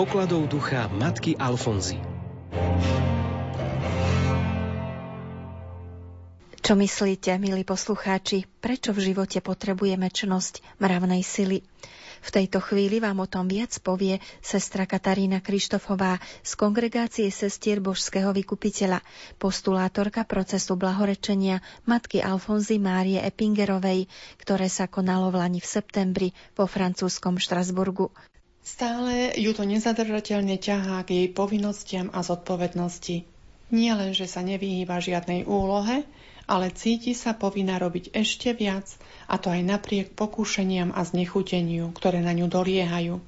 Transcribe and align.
pokladov 0.00 0.48
ducha 0.48 0.88
matky 0.96 1.36
Alfonzy. 1.36 2.00
Čo 6.56 6.72
myslíte, 6.72 7.36
milí 7.36 7.68
poslucháči, 7.68 8.48
prečo 8.64 8.96
v 8.96 9.12
živote 9.12 9.44
potrebujeme 9.44 10.08
čnosť 10.08 10.80
mravnej 10.80 11.20
sily? 11.20 11.60
V 12.24 12.28
tejto 12.32 12.64
chvíli 12.64 12.96
vám 12.96 13.20
o 13.20 13.28
tom 13.28 13.44
viac 13.44 13.76
povie 13.84 14.24
sestra 14.40 14.88
Katarína 14.88 15.44
Krištofová 15.44 16.16
z 16.40 16.52
kongregácie 16.56 17.28
sestier 17.28 17.84
Božského 17.84 18.32
vykupiteľa, 18.32 19.04
postulátorka 19.36 20.24
procesu 20.24 20.80
blahorečenia 20.80 21.60
matky 21.84 22.24
Alfonzy 22.24 22.80
Márie 22.80 23.20
Epingerovej, 23.20 24.08
ktoré 24.40 24.72
sa 24.72 24.88
konalo 24.88 25.28
v 25.28 25.44
Lani 25.44 25.60
v 25.60 25.68
septembri 25.68 26.28
vo 26.56 26.64
francúzskom 26.64 27.36
Štrasburgu. 27.36 28.08
Stále 28.60 29.32
ju 29.40 29.50
to 29.56 29.64
nezadržateľne 29.64 30.60
ťahá 30.60 31.00
k 31.08 31.24
jej 31.24 31.28
povinnostiam 31.32 32.12
a 32.12 32.20
zodpovednosti. 32.20 33.24
Nie 33.70 33.92
len, 33.94 34.12
že 34.12 34.26
sa 34.26 34.44
nevyhýba 34.44 35.00
žiadnej 35.00 35.46
úlohe, 35.46 36.04
ale 36.50 36.74
cíti 36.74 37.14
sa 37.14 37.30
povinná 37.30 37.78
robiť 37.78 38.10
ešte 38.10 38.50
viac, 38.50 38.90
a 39.30 39.38
to 39.38 39.54
aj 39.54 39.62
napriek 39.62 40.12
pokúšeniam 40.18 40.90
a 40.90 41.06
znechuteniu, 41.06 41.94
ktoré 41.94 42.18
na 42.18 42.34
ňu 42.34 42.50
doliehajú. 42.50 43.22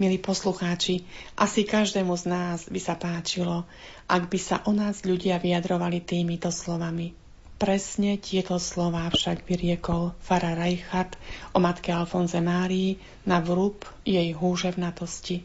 Milí 0.00 0.16
poslucháči, 0.16 1.04
asi 1.36 1.68
každému 1.68 2.16
z 2.16 2.24
nás 2.30 2.58
by 2.70 2.80
sa 2.80 2.96
páčilo, 2.96 3.68
ak 4.08 4.32
by 4.32 4.38
sa 4.40 4.64
o 4.64 4.72
nás 4.72 5.04
ľudia 5.04 5.36
vyjadrovali 5.36 6.00
týmito 6.00 6.48
slovami. 6.48 7.27
Presne 7.58 8.22
tieto 8.22 8.62
slová 8.62 9.10
však 9.10 9.42
vyriekol 9.42 10.14
Fara 10.22 10.54
Reichardt 10.54 11.18
o 11.50 11.58
matke 11.58 11.90
Alfonze 11.90 12.38
Márii 12.38 13.02
na 13.26 13.42
vrúb 13.42 13.82
jej 14.06 14.30
húževnatosti. 14.30 15.42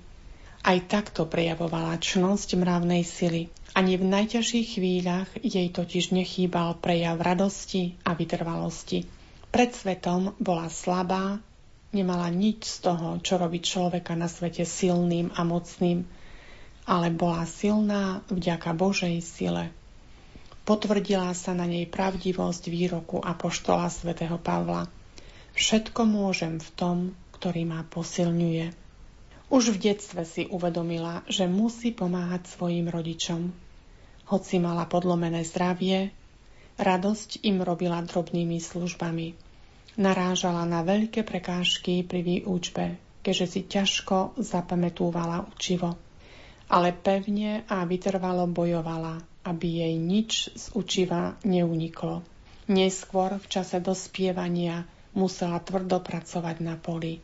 Aj 0.62 0.78
takto 0.86 1.26
prejavovala 1.26 1.98
čnosť 1.98 2.54
mravnej 2.54 3.02
sily. 3.02 3.50
Ani 3.74 3.98
v 3.98 4.06
najťažších 4.06 4.78
chvíľach 4.78 5.30
jej 5.42 5.74
totiž 5.74 6.14
nechýbal 6.14 6.78
prejav 6.78 7.18
radosti 7.18 7.98
a 8.06 8.14
vytrvalosti. 8.14 9.10
Pred 9.50 9.70
svetom 9.74 10.38
bola 10.38 10.70
slabá, 10.70 11.42
nemala 11.98 12.30
nič 12.30 12.78
z 12.78 12.94
toho, 12.94 13.18
čo 13.26 13.42
robí 13.42 13.58
človeka 13.58 14.14
na 14.14 14.30
svete 14.30 14.70
silným 14.70 15.34
a 15.34 15.42
mocným, 15.42 16.06
ale 16.86 17.10
bola 17.10 17.50
silná 17.50 18.22
vďaka 18.30 18.70
Božej 18.78 19.18
sile. 19.26 19.74
Potvrdila 20.64 21.36
sa 21.36 21.52
na 21.52 21.68
nej 21.68 21.84
pravdivosť 21.84 22.72
výroku 22.72 23.20
apoštola 23.20 23.92
svätého 23.92 24.40
Pavla. 24.40 24.88
Všetko 25.60 26.08
môžem 26.08 26.56
v 26.64 26.70
tom, 26.80 26.98
ktorý 27.36 27.68
ma 27.68 27.84
posilňuje. 27.84 28.72
Už 29.52 29.76
v 29.76 29.92
detstve 29.92 30.24
si 30.24 30.48
uvedomila, 30.48 31.28
že 31.28 31.52
musí 31.52 31.92
pomáhať 31.92 32.48
svojim 32.48 32.88
rodičom. 32.88 33.52
Hoci 34.32 34.56
mala 34.64 34.88
podlomené 34.88 35.44
zdravie, 35.44 36.16
radosť 36.80 37.44
im 37.44 37.60
robila 37.60 38.00
drobnými 38.00 38.56
službami. 38.64 39.36
Narážala 40.00 40.64
na 40.64 40.80
veľké 40.82 41.28
prekážky 41.28 42.08
pri 42.08 42.24
výučbe, 42.24 42.98
keďže 43.20 43.46
si 43.52 43.62
ťažko 43.68 44.40
zapamätúvala 44.40 45.44
učivo. 45.52 46.00
Ale 46.72 46.96
pevne 46.96 47.68
a 47.68 47.84
vytrvalo 47.84 48.48
bojovala, 48.48 49.33
aby 49.44 49.68
jej 49.84 49.96
nič 50.00 50.52
z 50.56 50.66
učiva 50.76 51.36
neuniklo. 51.44 52.24
Neskôr 52.72 53.40
v 53.40 53.48
čase 53.52 53.84
dospievania 53.84 54.88
musela 55.12 55.60
tvrdo 55.60 56.00
pracovať 56.00 56.64
na 56.64 56.80
poli. 56.80 57.20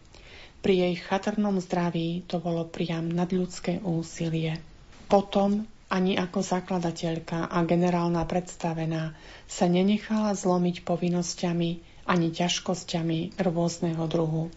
Pri 0.59 0.75
jej 0.75 0.95
chatrnom 0.99 1.55
zdraví 1.63 2.27
to 2.27 2.43
bolo 2.43 2.67
priam 2.67 3.07
nadľudské 3.07 3.79
úsilie. 3.79 4.59
Potom 5.07 5.63
ani 5.89 6.19
ako 6.19 6.45
zakladateľka 6.45 7.49
a 7.49 7.57
generálna 7.65 8.21
predstavená 8.27 9.17
sa 9.49 9.65
nenechala 9.65 10.37
zlomiť 10.37 10.85
povinnosťami 10.85 11.69
ani 12.05 12.27
ťažkosťami 12.29 13.39
rôzneho 13.41 14.05
druhu. 14.05 14.53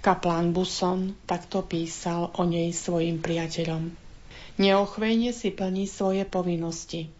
Kaplán 0.00 0.52
Buson 0.52 1.16
takto 1.24 1.64
písal 1.64 2.32
o 2.36 2.42
nej 2.44 2.72
svojim 2.72 3.20
priateľom. 3.20 4.03
Neochvejne 4.56 5.34
si 5.34 5.50
plní 5.50 5.90
svoje 5.90 6.22
povinnosti. 6.22 7.10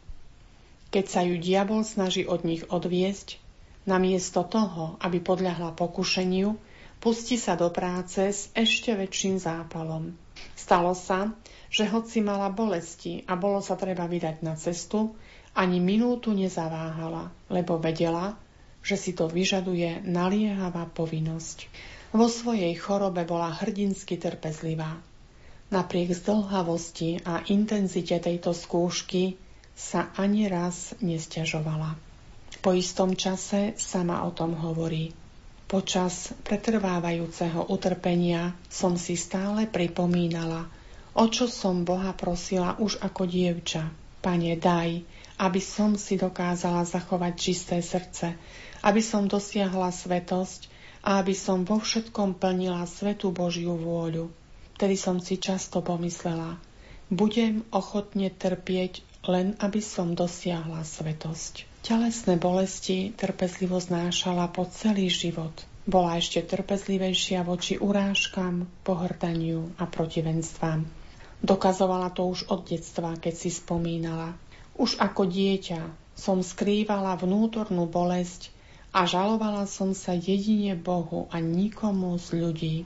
Keď 0.94 1.04
sa 1.10 1.20
ju 1.26 1.38
diabol 1.38 1.82
snaží 1.82 2.22
od 2.26 2.46
nich 2.46 2.62
odviesť, 2.70 3.42
namiesto 3.84 4.46
toho, 4.46 4.94
aby 5.02 5.18
podľahla 5.18 5.74
pokušeniu, 5.74 6.54
Pustí 7.04 7.36
sa 7.36 7.52
do 7.52 7.68
práce 7.68 8.32
s 8.32 8.48
ešte 8.56 8.96
väčším 8.96 9.36
zápalom. 9.36 10.16
Stalo 10.56 10.96
sa, 10.96 11.36
že 11.68 11.84
hoci 11.84 12.24
mala 12.24 12.48
bolesti 12.48 13.20
a 13.28 13.36
bolo 13.36 13.60
sa 13.60 13.76
treba 13.76 14.08
vydať 14.08 14.40
na 14.40 14.56
cestu, 14.56 15.12
ani 15.52 15.84
minútu 15.84 16.32
nezaváhala, 16.32 17.28
lebo 17.52 17.76
vedela, 17.76 18.40
že 18.80 18.96
si 18.96 19.12
to 19.12 19.28
vyžaduje 19.28 20.00
naliehavá 20.08 20.88
povinnosť. 20.96 21.68
Vo 22.16 22.24
svojej 22.32 22.72
chorobe 22.80 23.28
bola 23.28 23.52
hrdinsky 23.52 24.16
trpezlivá. 24.16 24.96
Napriek 25.74 26.14
zdlhavosti 26.14 27.26
a 27.26 27.42
intenzite 27.50 28.14
tejto 28.22 28.54
skúšky 28.54 29.34
sa 29.74 30.14
ani 30.14 30.46
raz 30.46 30.94
nestiažovala. 31.02 31.98
Po 32.62 32.70
istom 32.70 33.18
čase 33.18 33.74
sama 33.74 34.22
o 34.22 34.30
tom 34.30 34.54
hovorí. 34.54 35.10
Počas 35.66 36.30
pretrvávajúceho 36.46 37.66
utrpenia 37.74 38.54
som 38.70 38.94
si 38.94 39.18
stále 39.18 39.66
pripomínala, 39.66 40.70
o 41.10 41.26
čo 41.26 41.50
som 41.50 41.82
Boha 41.82 42.14
prosila 42.14 42.78
už 42.78 43.02
ako 43.02 43.26
dievča. 43.26 43.90
Pane, 44.22 44.54
daj, 44.54 45.02
aby 45.42 45.58
som 45.58 45.98
si 45.98 46.14
dokázala 46.14 46.86
zachovať 46.86 47.32
čisté 47.34 47.82
srdce, 47.82 48.38
aby 48.86 49.02
som 49.02 49.26
dosiahla 49.26 49.90
svetosť 49.90 50.70
a 51.02 51.18
aby 51.18 51.34
som 51.34 51.66
vo 51.66 51.82
všetkom 51.82 52.38
plnila 52.38 52.86
svetu 52.86 53.34
Božiu 53.34 53.74
vôľu. 53.74 54.43
Tedy 54.84 55.00
som 55.00 55.16
si 55.16 55.40
často 55.40 55.80
pomyslela, 55.80 56.60
budem 57.08 57.64
ochotne 57.72 58.28
trpieť, 58.28 59.00
len 59.24 59.56
aby 59.56 59.80
som 59.80 60.12
dosiahla 60.12 60.84
svetosť. 60.84 61.64
Telesné 61.80 62.36
bolesti 62.36 63.08
trpezlivo 63.16 63.80
znášala 63.80 64.44
po 64.52 64.68
celý 64.68 65.08
život. 65.08 65.56
Bola 65.88 66.20
ešte 66.20 66.44
trpezlivejšia 66.44 67.48
voči 67.48 67.80
urážkam, 67.80 68.68
pohrdaniu 68.84 69.72
a 69.80 69.88
protivenstvám. 69.88 70.84
Dokazovala 71.40 72.12
to 72.12 72.28
už 72.28 72.52
od 72.52 72.68
detstva, 72.68 73.16
keď 73.16 73.40
si 73.40 73.56
spomínala. 73.56 74.36
Už 74.76 75.00
ako 75.00 75.24
dieťa 75.24 75.80
som 76.12 76.44
skrývala 76.44 77.16
vnútornú 77.16 77.88
bolesť 77.88 78.52
a 78.92 79.08
žalovala 79.08 79.64
som 79.64 79.96
sa 79.96 80.12
jedine 80.12 80.76
Bohu 80.76 81.24
a 81.32 81.40
nikomu 81.40 82.20
z 82.20 82.36
ľudí. 82.36 82.76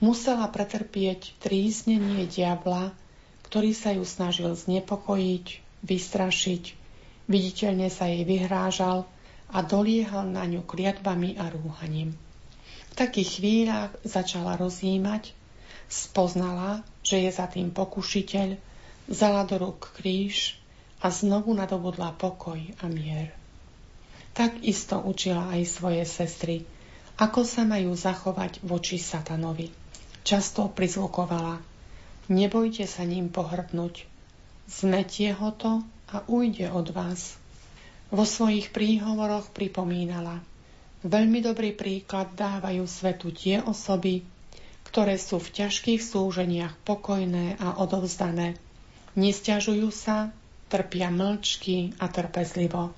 Musela 0.00 0.48
pretrpieť 0.48 1.36
tríznenie 1.44 2.24
diabla, 2.24 2.96
ktorý 3.44 3.76
sa 3.76 3.92
ju 3.92 4.02
snažil 4.02 4.52
znepokojiť, 4.56 5.46
vystrašiť 5.84 6.80
Viditeľne 7.30 7.86
sa 7.94 8.10
jej 8.10 8.26
vyhrážal 8.26 9.06
a 9.54 9.62
doliehal 9.62 10.26
na 10.26 10.42
ňu 10.50 10.66
kliatbami 10.66 11.38
a 11.38 11.46
rúhaním. 11.46 12.18
V 12.90 12.94
takých 12.98 13.38
chvíľach 13.38 13.94
začala 14.02 14.58
rozjímať, 14.58 15.30
spoznala, 15.86 16.82
že 17.06 17.22
je 17.22 17.30
za 17.30 17.46
tým 17.46 17.70
pokušiteľ, 17.70 18.58
vzala 19.06 19.46
do 19.46 19.62
rúk 19.62 19.94
kríž 19.94 20.58
a 20.98 21.14
znovu 21.14 21.54
nadobudla 21.54 22.18
pokoj 22.18 22.58
a 22.58 22.84
mier. 22.90 23.30
Tak 24.34 24.66
isto 24.66 24.98
učila 24.98 25.54
aj 25.54 25.70
svoje 25.70 26.02
sestry, 26.02 26.66
ako 27.14 27.46
sa 27.46 27.62
majú 27.62 27.94
zachovať 27.94 28.58
voči 28.66 28.98
satanovi. 28.98 29.70
Často 30.20 30.68
prizvukovala, 30.68 31.58
nebojte 32.28 32.84
sa 32.84 33.08
ním 33.08 33.32
pohrdnúť, 33.32 34.04
zmetie 34.68 35.32
ho 35.32 35.50
to 35.56 35.80
a 36.12 36.22
ujde 36.28 36.68
od 36.68 36.92
vás. 36.92 37.40
Vo 38.10 38.26
svojich 38.26 38.74
príhovoroch 38.74 39.54
pripomínala. 39.54 40.42
Veľmi 41.00 41.40
dobrý 41.40 41.72
príklad 41.72 42.34
dávajú 42.36 42.84
svetu 42.84 43.32
tie 43.32 43.64
osoby, 43.64 44.20
ktoré 44.84 45.16
sú 45.16 45.38
v 45.38 45.64
ťažkých 45.64 46.02
súženiach 46.02 46.76
pokojné 46.82 47.56
a 47.56 47.78
odovzdané. 47.80 48.58
Nestiažujú 49.14 49.88
sa, 49.94 50.34
trpia 50.68 51.08
mlčky 51.08 51.96
a 52.02 52.10
trpezlivo. 52.10 52.92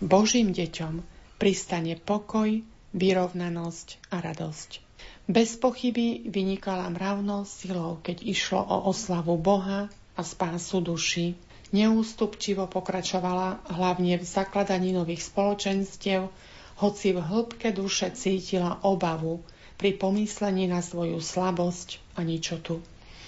Božím 0.00 0.50
deťom 0.50 1.04
pristane 1.38 1.94
pokoj, 1.94 2.64
vyrovnanosť 2.96 3.88
a 4.10 4.24
radosť. 4.24 4.87
Bez 5.28 5.60
pochyby 5.60 6.24
vynikala 6.24 6.88
mravnosť 6.88 7.52
silou, 7.52 8.00
keď 8.00 8.24
išlo 8.24 8.64
o 8.64 8.88
oslavu 8.88 9.36
Boha 9.36 9.92
a 10.16 10.22
spásu 10.24 10.80
duši. 10.80 11.36
Neústupčivo 11.68 12.64
pokračovala 12.64 13.60
hlavne 13.76 14.16
v 14.16 14.24
zakladaní 14.24 14.96
nových 14.96 15.28
spoločenstiev, 15.28 16.32
hoci 16.80 17.12
v 17.12 17.20
hĺbke 17.20 17.76
duše 17.76 18.08
cítila 18.16 18.80
obavu 18.80 19.44
pri 19.76 20.00
pomyslení 20.00 20.64
na 20.64 20.80
svoju 20.80 21.20
slabosť 21.20 22.00
a 22.16 22.24
ničotu. 22.24 22.80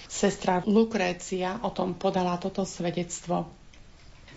Sestra 0.08 0.64
Lukrécia 0.64 1.60
o 1.60 1.68
tom 1.68 1.92
podala 1.92 2.40
toto 2.40 2.64
svedectvo. 2.64 3.44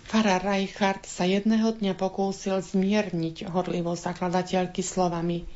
Farár 0.04 0.44
Reichardt 0.44 1.07
sa 1.07 1.24
jedného 1.24 1.71
dňa 1.80 1.95
pokúsil 1.95 2.59
zmierniť 2.59 3.48
horlivosť 3.48 4.01
zakladateľky 4.04 4.83
slovami 4.83 5.48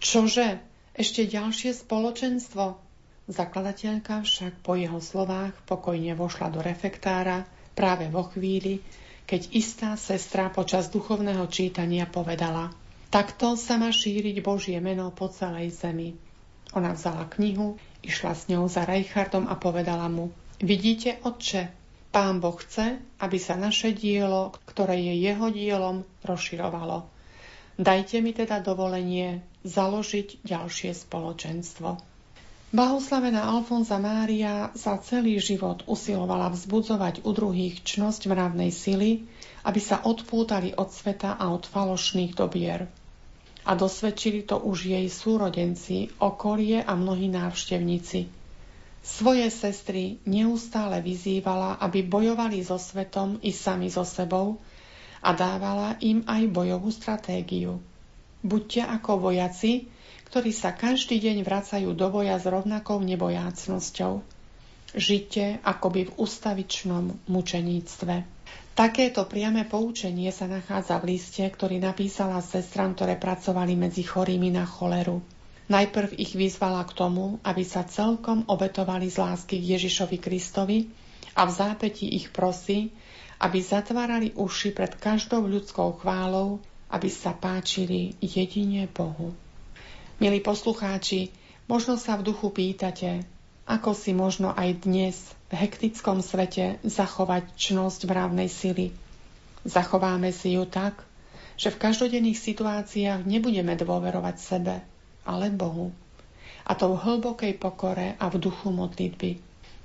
Čože? 0.00 0.73
Ešte 0.94 1.26
ďalšie 1.26 1.74
spoločenstvo? 1.74 2.78
Zakladateľka 3.26 4.22
však 4.22 4.62
po 4.62 4.78
jeho 4.78 5.02
slovách 5.02 5.50
pokojne 5.66 6.14
vošla 6.14 6.54
do 6.54 6.62
refektára 6.62 7.50
práve 7.74 8.06
vo 8.06 8.30
chvíli, 8.30 8.78
keď 9.26 9.58
istá 9.58 9.90
sestra 9.98 10.54
počas 10.54 10.94
duchovného 10.94 11.50
čítania 11.50 12.06
povedala 12.06 12.70
Takto 13.10 13.54
sa 13.58 13.78
má 13.78 13.94
šíriť 13.94 14.42
Božie 14.42 14.78
meno 14.78 15.10
po 15.14 15.30
celej 15.30 15.74
zemi. 15.74 16.18
Ona 16.74 16.98
vzala 16.98 17.30
knihu, 17.38 17.78
išla 18.02 18.34
s 18.34 18.50
ňou 18.50 18.66
za 18.66 18.82
Reichartom 18.82 19.46
a 19.46 19.54
povedala 19.54 20.10
mu 20.10 20.34
Vidíte, 20.58 21.18
otče, 21.22 21.70
pán 22.14 22.38
Boh 22.38 22.54
chce, 22.54 23.02
aby 23.18 23.38
sa 23.42 23.58
naše 23.58 23.90
dielo, 23.90 24.54
ktoré 24.66 24.98
je 24.98 25.14
jeho 25.18 25.50
dielom, 25.50 26.06
rozširovalo. 26.22 27.06
Dajte 27.78 28.22
mi 28.22 28.30
teda 28.30 28.62
dovolenie 28.62 29.42
založiť 29.64 30.44
ďalšie 30.44 30.92
spoločenstvo. 30.92 31.98
Blahoslavená 32.74 33.48
Alfonza 33.48 33.96
Mária 33.96 34.70
sa 34.76 34.98
celý 34.98 35.40
život 35.40 35.82
usilovala 35.88 36.52
vzbudzovať 36.52 37.24
u 37.24 37.30
druhých 37.32 37.82
čnosť 37.82 38.28
mravnej 38.28 38.70
sily, 38.70 39.24
aby 39.64 39.80
sa 39.80 40.04
odpútali 40.04 40.76
od 40.76 40.92
sveta 40.92 41.38
a 41.40 41.50
od 41.50 41.64
falošných 41.64 42.36
dobier 42.36 42.90
a 43.64 43.72
dosvedčili 43.72 44.44
to 44.44 44.60
už 44.60 44.92
jej 44.92 45.06
súrodenci, 45.08 46.12
okolie 46.20 46.84
a 46.84 46.92
mnohí 46.92 47.32
návštevníci. 47.32 48.28
Svoje 49.04 49.48
sestry 49.52 50.20
neustále 50.24 51.00
vyzývala, 51.00 51.80
aby 51.80 52.04
bojovali 52.04 52.60
so 52.64 52.76
svetom 52.76 53.40
i 53.44 53.52
sami 53.52 53.88
so 53.88 54.04
sebou 54.04 54.60
a 55.24 55.32
dávala 55.32 55.96
im 56.00 56.24
aj 56.24 56.48
bojovú 56.52 56.88
stratégiu. 56.92 57.80
Buďte 58.44 58.84
ako 58.84 59.32
vojaci, 59.32 59.88
ktorí 60.28 60.52
sa 60.52 60.76
každý 60.76 61.16
deň 61.16 61.48
vracajú 61.48 61.96
do 61.96 62.12
boja 62.12 62.36
s 62.36 62.44
rovnakou 62.44 63.00
nebojácnosťou. 63.00 64.20
Žite 64.92 65.64
akoby 65.64 66.12
v 66.12 66.14
ustavičnom 66.20 67.24
mučeníctve. 67.24 68.14
Takéto 68.74 69.24
priame 69.24 69.64
poučenie 69.64 70.28
sa 70.28 70.44
nachádza 70.44 71.00
v 71.00 71.16
liste, 71.16 71.40
ktorý 71.40 71.80
napísala 71.80 72.42
sestram, 72.44 72.92
ktoré 72.92 73.16
pracovali 73.16 73.78
medzi 73.78 74.04
chorými 74.04 74.52
na 74.52 74.68
choleru. 74.68 75.24
Najprv 75.70 76.20
ich 76.20 76.36
vyzvala 76.36 76.84
k 76.84 76.92
tomu, 76.92 77.40
aby 77.40 77.64
sa 77.64 77.88
celkom 77.88 78.44
obetovali 78.44 79.08
z 79.08 79.24
lásky 79.24 79.56
k 79.56 79.80
Ježišovi 79.80 80.18
Kristovi 80.20 80.92
a 81.32 81.48
v 81.48 81.54
zápäti 81.56 82.12
ich 82.12 82.28
prosí, 82.28 82.92
aby 83.40 83.64
zatvárali 83.64 84.36
uši 84.36 84.76
pred 84.76 84.92
každou 85.00 85.48
ľudskou 85.48 86.04
chválou, 86.04 86.60
aby 86.94 87.10
sa 87.10 87.34
páčili 87.34 88.14
jedine 88.22 88.86
Bohu. 88.86 89.34
Milí 90.22 90.38
poslucháči, 90.38 91.34
možno 91.66 91.98
sa 91.98 92.14
v 92.14 92.30
duchu 92.30 92.54
pýtate, 92.54 93.26
ako 93.66 93.98
si 93.98 94.14
možno 94.14 94.54
aj 94.54 94.86
dnes 94.86 95.18
v 95.50 95.66
hektickom 95.66 96.22
svete 96.22 96.78
zachovať 96.86 97.50
čnosť 97.58 98.06
mravnej 98.06 98.46
sily? 98.46 98.94
Zachováme 99.66 100.30
si 100.30 100.54
ju 100.54 100.62
tak, 100.70 101.02
že 101.58 101.74
v 101.74 101.80
každodenných 101.82 102.38
situáciách 102.38 103.26
nebudeme 103.26 103.74
dôverovať 103.74 104.36
sebe, 104.38 104.78
ale 105.26 105.50
Bohu. 105.50 105.90
A 106.62 106.78
to 106.78 106.94
v 106.94 107.00
hlbokej 107.00 107.58
pokore 107.58 108.14
a 108.22 108.24
v 108.30 108.36
duchu 108.38 108.70
modlitby. 108.70 109.42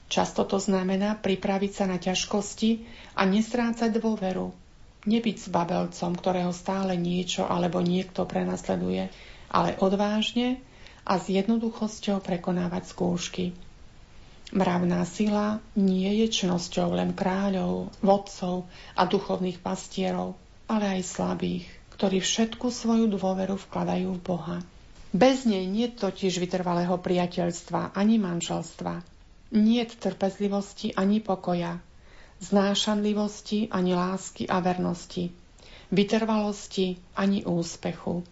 Často 0.10 0.46
to 0.46 0.62
znamená 0.62 1.18
pripraviť 1.18 1.72
sa 1.74 1.86
na 1.90 1.98
ťažkosti 1.98 2.86
a 3.18 3.26
nestrácať 3.26 3.98
dôveru. 3.98 4.69
Nebyť 5.08 5.38
s 5.40 5.48
babelcom, 5.48 6.12
ktorého 6.18 6.52
stále 6.52 7.00
niečo 7.00 7.48
alebo 7.48 7.80
niekto 7.80 8.28
prenasleduje, 8.28 9.08
ale 9.48 9.80
odvážne 9.80 10.60
a 11.08 11.16
s 11.16 11.32
jednoduchosťou 11.32 12.20
prekonávať 12.20 12.92
skúšky. 12.92 13.46
Mravná 14.50 15.06
sila 15.06 15.62
nie 15.78 16.10
je 16.26 16.28
čnosťou 16.42 16.98
len 16.98 17.14
kráľov, 17.14 17.94
vodcov 18.02 18.66
a 18.98 19.06
duchovných 19.06 19.62
pastierov, 19.62 20.36
ale 20.66 21.00
aj 21.00 21.02
slabých, 21.06 21.66
ktorí 21.94 22.18
všetku 22.18 22.68
svoju 22.74 23.08
dôveru 23.14 23.62
vkladajú 23.62 24.10
v 24.18 24.24
Boha. 24.26 24.58
Bez 25.14 25.46
nej 25.46 25.66
nie 25.66 25.90
totiž 25.90 26.38
vytrvalého 26.38 26.98
priateľstva 26.98 27.98
ani 27.98 28.22
manželstva. 28.22 29.02
Nie 29.54 29.86
trpezlivosti 29.90 30.94
ani 30.94 31.22
pokoja, 31.22 31.82
znášanlivosti 32.40 33.68
ani 33.72 33.96
lásky 33.96 34.48
a 34.48 34.60
vernosti, 34.60 35.32
vytrvalosti 35.92 36.98
ani 37.16 37.46
úspechu. 37.46 38.24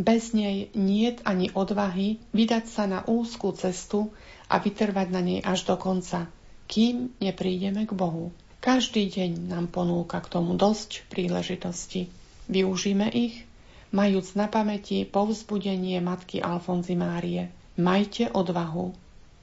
Bez 0.00 0.32
nej 0.32 0.72
niet 0.72 1.20
ani 1.28 1.52
odvahy 1.52 2.16
vydať 2.32 2.64
sa 2.72 2.88
na 2.88 3.04
úzkú 3.04 3.52
cestu 3.52 4.08
a 4.48 4.56
vytrvať 4.56 5.08
na 5.12 5.20
nej 5.20 5.44
až 5.44 5.68
do 5.68 5.76
konca, 5.76 6.24
kým 6.64 7.12
neprídeme 7.20 7.84
k 7.84 7.92
Bohu. 7.92 8.32
Každý 8.64 9.12
deň 9.12 9.52
nám 9.52 9.68
ponúka 9.68 10.20
k 10.24 10.32
tomu 10.32 10.56
dosť 10.56 11.04
príležitosti. 11.12 12.08
Využíme 12.48 13.12
ich, 13.12 13.44
majúc 13.92 14.36
na 14.36 14.48
pamäti 14.48 15.04
povzbudenie 15.04 16.00
matky 16.00 16.40
Alfonzy 16.40 16.96
Márie. 16.96 17.52
Majte 17.76 18.32
odvahu. 18.32 18.96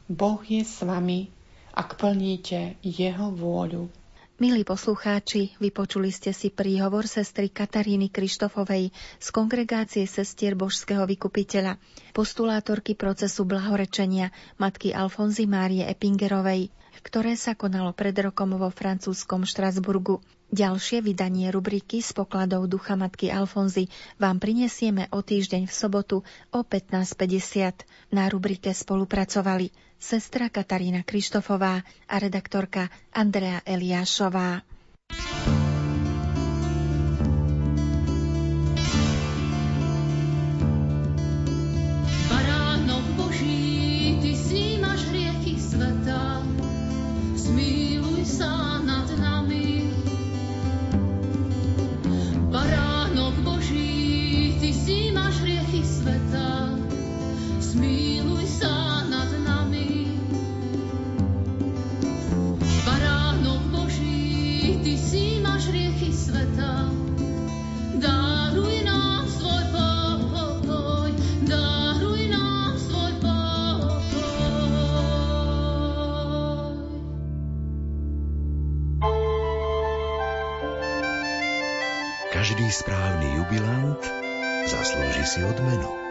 Boh 0.09 0.41
je 0.45 0.61
s 0.65 0.81
vami, 0.81 1.29
ak 1.77 2.01
plníte 2.01 2.77
Jeho 2.81 3.29
vôľu. 3.29 4.06
Milí 4.37 4.61
poslucháči, 4.61 5.57
vypočuli 5.57 6.13
ste 6.13 6.29
si 6.29 6.53
príhovor 6.53 7.09
sestry 7.09 7.49
Kataríny 7.49 8.13
Krištofovej 8.13 8.93
z 9.17 9.27
kongregácie 9.33 10.05
sestier 10.05 10.53
Božského 10.53 11.09
vykupiteľa, 11.09 11.81
postulátorky 12.13 12.93
procesu 12.93 13.49
blahorečenia 13.49 14.29
matky 14.61 14.93
Alfonzy 14.93 15.49
Márie 15.49 15.89
Epingerovej, 15.89 16.69
ktoré 17.01 17.33
sa 17.33 17.57
konalo 17.57 17.97
pred 17.97 18.13
rokom 18.13 18.53
vo 18.61 18.69
francúzskom 18.69 19.41
Štrasburgu. 19.41 20.21
Ďalšie 20.53 21.01
vydanie 21.01 21.49
rubriky 21.49 22.05
z 22.05 22.13
pokladov 22.13 22.69
ducha 22.69 22.93
matky 22.93 23.33
Alfonzy 23.33 23.89
vám 24.21 24.37
prinesieme 24.37 25.09
o 25.09 25.25
týždeň 25.25 25.65
v 25.65 25.73
sobotu 25.73 26.21
o 26.53 26.59
15.50. 26.61 28.13
Na 28.13 28.29
rubrike 28.29 28.69
spolupracovali 28.69 29.86
sestra 29.99 30.49
Katarína 30.49 31.03
Krištofová 31.03 31.83
a 32.07 32.19
redaktorka 32.19 32.89
Andrea 33.13 33.61
Eliášová. 33.65 34.61
Zaslúži 84.87 85.27
si 85.27 85.43
odmenu. 85.43 86.06